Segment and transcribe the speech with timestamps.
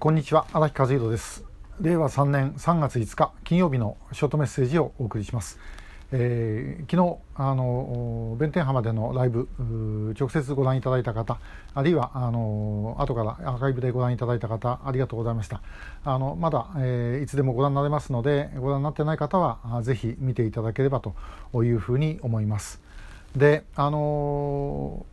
[0.00, 1.44] こんにちは荒木和弘です。
[1.78, 5.58] 令和3年3月5日金曜日のショートメッセージをお送りします、
[6.10, 9.46] えー、昨日あの弁天浜でのライブ
[10.18, 11.38] 直接ご覧いただいた方
[11.74, 15.60] あるいはあの後からアーカイブでご覧いただいた方ありがとうございました。
[16.02, 21.14] あのまだ、えー、いつでもご覧になれますのでご覧になってない方はぜひ見ていただければと
[21.62, 22.80] いうふうに思います。
[23.36, 25.04] であの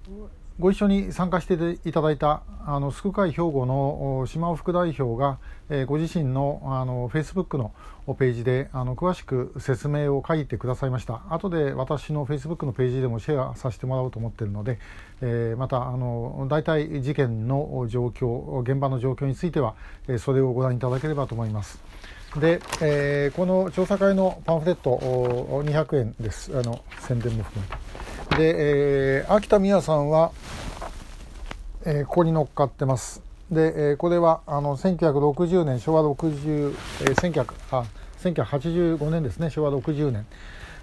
[0.59, 1.53] ご一緒に参加して
[1.87, 5.37] いただいたあの救会兵庫の島尾副代表が、
[5.69, 7.73] えー、ご自身のあのフェイスブックの
[8.07, 14.79] ページであの詳しく説明を書いてくださいました後で私のフェイスブックのページでもシェアさせてもらおうと思っているので、
[15.21, 19.75] えー、またあの大体事件の状況現場の状況については、
[20.07, 21.79] えー、それをご覧いただければと思います。
[22.39, 24.97] で、えー、この調査会のパンフレット
[25.63, 28.06] 200円ですあの宣伝も含めて。
[28.37, 28.55] で、
[29.19, 30.31] えー、秋田美也さんは、
[31.85, 33.23] えー、ここに乗っかってます。
[33.51, 37.85] で、えー、これはあの1960年昭和60、えー、1900あ
[38.19, 40.25] 1985年ですね昭和60年、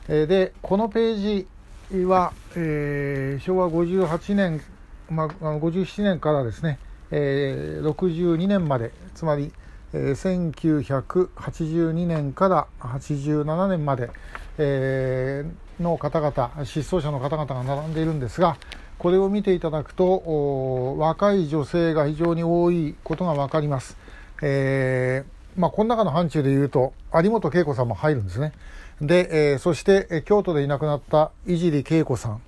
[0.09, 1.47] えー、でこのペー
[1.93, 4.61] ジは、えー、昭和58年、
[5.09, 6.79] まあ、57年からですね、
[7.13, 9.53] えー、62年までつまり、
[9.93, 14.11] えー、1982年から87年まで、
[14.59, 18.57] えー、の方々失踪者の方々が並んでいるんですが
[18.99, 23.97] これを見ていただくと若い女性が非常に多いことが分かります。
[24.43, 28.53] えーまあ、この中の範疇でいうと有本恵子さんも入るんですね。
[29.01, 32.41] で、えー、そして、京都でいなくなった井尻恵子さん、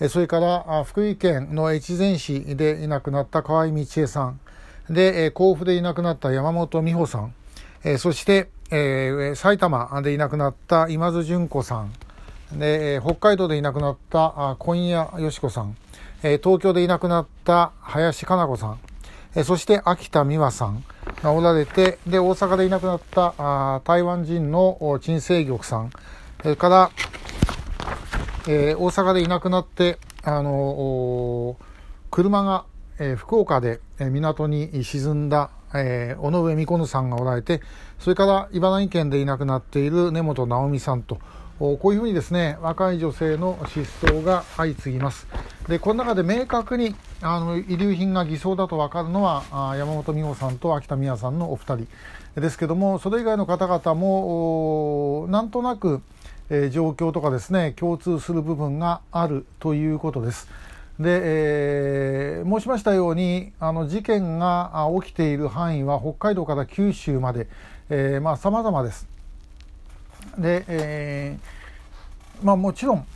[0.00, 4.40] えそれから福井県の越前市でいなくなった河合道恵さん、
[4.88, 7.34] で、え甲府でいなくなった山本美穂さん、
[7.84, 11.92] えそして、え埼玉でいなくなった今津純子さん、
[12.52, 15.76] で、北海道でいなくなった今夜よし子さん、
[16.22, 18.78] え東京でいなくなった林加奈子さん、
[19.34, 20.84] えそして秋田美和さん。
[21.22, 25.90] がおられて、で、大阪でいなくなったあ台湾人の陳清玉さん、
[26.42, 26.90] それから、
[28.46, 31.56] えー、大阪でいなくなって、あの
[32.10, 32.64] 車が
[33.00, 37.60] えー、福岡で、え、港に沈んだ、えー、尾上美子さんがおられて、
[37.98, 41.18] それから茨城県でいなくなっている根本直美さんと、
[41.58, 45.26] こういうふうにですね、若い女性の失踪が相次ぎます。
[45.68, 51.88] で、この中で明確にあの遺留品が偽装だと分かるのは、あ山本美穂さんと秋田美也さんのお二人
[52.40, 56.00] ですけども、それ以外の方々も、なんとなく、
[56.48, 60.48] えー、状況とかですね、共通する部分があるということです。
[61.00, 67.46] で、えー、申しましたようにあの事件が起きている範囲は北海道から九州まで、
[67.88, 69.17] えー、まあ様々です。
[70.36, 73.06] で、えー、まあもちろん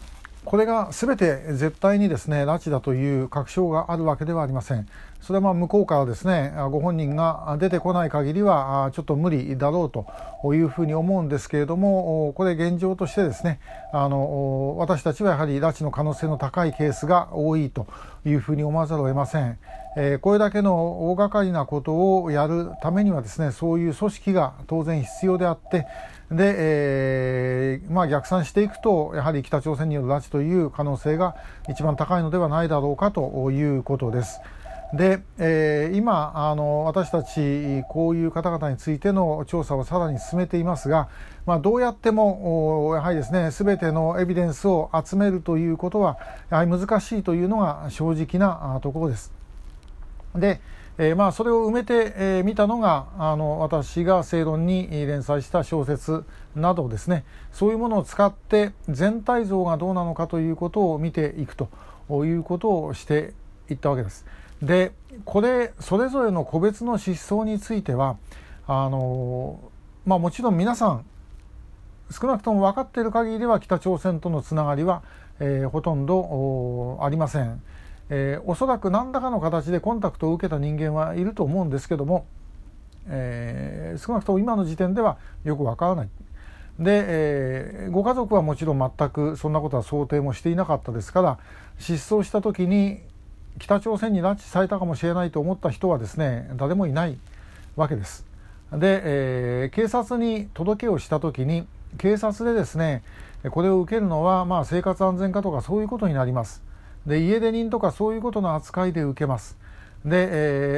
[0.44, 4.88] これが全て絶対にですね拉致だという確証があるわけではありません。
[5.20, 10.04] それはまあ向こうからですねご本人が出てこない限りはちょっと無理だろうと
[10.52, 13.60] いうふうに思うんですけれどもこれ現状としてですね
[13.92, 17.86] あの私たちはやはり拉致の可能性の高いケースが多いと
[18.26, 19.58] いうふうに思わざるを得ません。
[19.94, 25.86] えー、これだけの大掛かりなことをやるためにはですねそういう組織が当然必要であって
[26.32, 31.36] で、えー、まあ、逆算していくとやはり北朝鮮による拉致という可能性が
[31.68, 34.40] 一番高いのではないだろうかということです。
[34.94, 41.08] で、えー、今あの私たちこういう方々についての調査をさらに進めていますが、
[41.46, 46.18] まあ、どうやってもやはりですね全てのエビデンスを集めるということは
[46.50, 49.32] やはり難しいというのが正直なところです。
[50.34, 50.60] で
[50.98, 61.68] えー、まあそれを埋めてみ、えー、たのがあの私が正論に連載した小説などですねそういうものを使って全体像がどうなのかということを見ていくと
[62.24, 63.32] いうことをして
[63.70, 64.26] いったわけです。
[64.60, 64.92] で
[65.24, 68.16] これそれぞれの個別の失踪については
[68.66, 69.60] あの
[70.06, 71.04] まあもちろん皆さん
[72.12, 75.02] 少なくとも分かっている限りでは北朝鮮とのつながりは、
[75.40, 77.62] えー、ほとんどありません。
[78.10, 82.26] えー、おそらく何らかの形でコンタクトを受けた人間はいると思うんですけども、
[83.06, 86.08] えー、少なくとも今の時点ではよくわからない。
[86.78, 91.38] で、えー、ご家族はもちろん全くそんなことは想定もしていなかったですから
[91.78, 93.00] 失踪した時に
[93.58, 97.18] 北朝鮮に拉致されたかもしれないと思った人はですね誰もいない
[97.76, 98.26] わけです。
[98.72, 101.66] で、えー、警察に届けをした時に
[101.98, 103.02] 警察でですね
[103.50, 106.62] これを受けるのはまあ生活安全課とかそういうことになります。
[107.06, 109.56] で家出人とかそういうことの扱いで受けます。
[110.04, 110.28] で、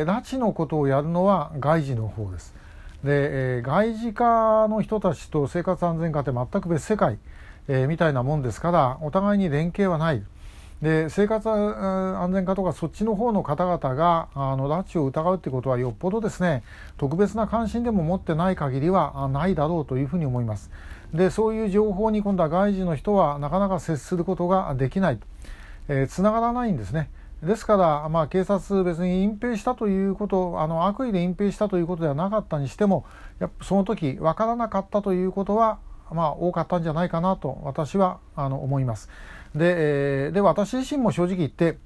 [0.01, 2.55] えー、拉致のことをやるのは外事の方です。
[3.03, 7.19] で、えー、外事課の人たちと生活安全課って全く別世界、
[7.69, 10.23] えー、みたいなもんですからお互いに連携はない。
[10.83, 16.63] で生活安全課とかそっちの方の方々があの拉致を疑うってことはよっぽどですね
[16.99, 20.71] 特別な関心でも持ってない限りはないだろうというふうに思います。
[21.15, 25.19] でそういう情報に今度は外事の人はなかなか接することができない、
[25.89, 27.11] えー、繋がらないんですね。
[27.43, 33.05] ですから、まあ、警察、別に隠蔽したということ、あの悪意で隠蔽したということではなかったにしても、
[33.39, 35.79] やっぱその時分からなかったということは、
[36.11, 39.09] まあ、多かったんじゃないかなと私はあの思います。
[39.55, 39.75] で,、
[40.27, 41.79] えー、で私自身も正直言って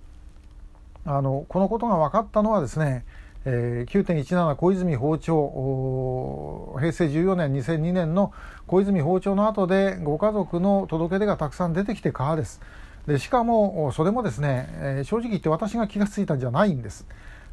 [1.05, 3.05] あのこのことが分かったのはですね、
[3.45, 8.33] えー、9.17小泉訪朝平成14年2002年の
[8.67, 12.61] 小泉訪朝の後でご家族の届け出がたくさん出てきてからです。
[13.09, 17.07] でしかもそれもですね、えー、正直言って私が気が付いたんじゃないんです。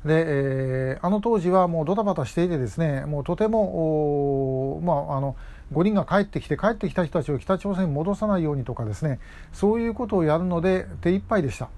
[0.03, 5.37] で、えー、あの当時はもうドタバタしていてですねもうとてもまああの
[5.73, 9.19] 5人が帰ってきて帰ってきた人たちを北朝鮮に戻さないようにとかですね
[9.53, 11.69] そういうことをやるので手一杯でした。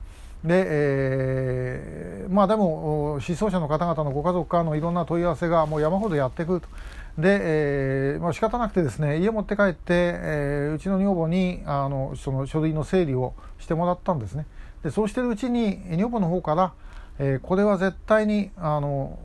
[0.43, 6.67] で、えー、まあでも失踪者の方々のご家族からのいろんな問い合わせがもう山ほどやってくると。
[7.17, 14.45] で、えーまあ、仕方なくてですね家持って帰って、えー、うちの女房にあのその書類の整理をしてもらったんですね。
[14.83, 16.73] でそうしてるうちに女房の方から
[17.19, 19.17] えー、これは絶対にあの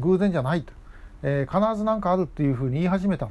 [0.00, 0.72] 偶然じゃないと、
[1.22, 3.28] えー、必ず何かあるっていうふうに言い始めた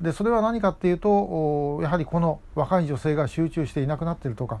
[0.00, 4.60] でそれは何かっていうとやはりこの若い女性が集中していなくなってるとか、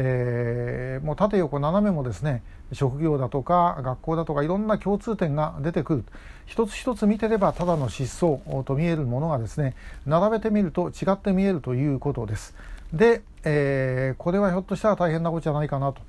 [0.00, 6.04] えー、もう縦横斜めもですね職業だとか学校だとかいろんな共通点が出てくる
[6.46, 9.74] 一つ一つ見てればただの失踪と見えるものがですね
[10.06, 12.54] 並べてみると違って見えるということです。
[12.92, 16.00] で、えー、これはひょっとしたら大変なことじゃないかなと。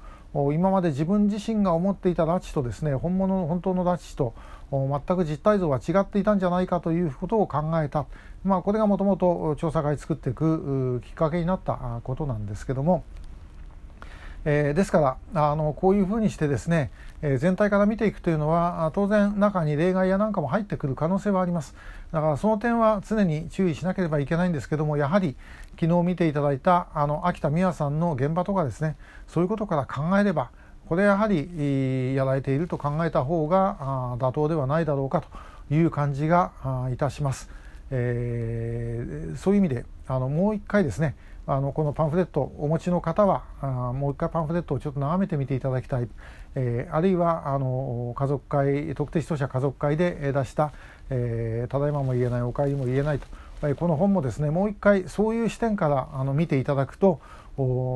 [0.53, 4.35] 今まで自分自身が思っていた拉致とですね本物の本当の拉致と
[4.71, 8.05] 全く実態像は違っていたんじゃないかということを考えた、
[8.43, 13.03] まあ、これがもともと調査会作っていくきっかけになったことなんですけども。
[14.45, 16.91] えー、ですからあのこういうふうにしてですね、
[17.21, 21.75] えー、全体から見ていくというのは当然中に例外やなんかも入ってくる可能性はあります
[22.11, 25.35] だからその点は常に注意しなければいけないんですけどもやはり
[25.79, 28.95] 昨日見ていただいたあの秋田美和さんの現場とかですね
[29.27, 30.51] そういうことから考えれば
[30.87, 35.21] これやはりやられていると考えた方が妥当ではないだろうか
[35.69, 36.51] という感じが
[36.91, 37.47] いたします。
[37.91, 41.15] えー、そういう意味であのもう一回ですね
[41.51, 46.07] あのこのパンフレットをお持ちの方はあもう一回パンフレットをちょっと眺めてみていただきたい、
[46.53, 50.71] えー、あるいはあの家族会特定失踪者家族会で出した、
[51.09, 53.25] えー、ただいまも言えないお帰りも言えないと、
[53.63, 57.19] えー、この本もですねもう一回そういう視点からあの見ていただくと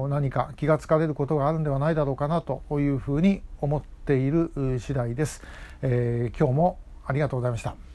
[0.10, 5.42] 何か気がつかれることがあるんではないだろうかなというふうに思っている次第です、
[5.84, 7.84] え、今日もありがとうございました。